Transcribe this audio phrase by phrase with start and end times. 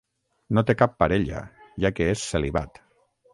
[0.57, 1.43] No té cap parella,
[1.85, 2.83] ja que és celibat.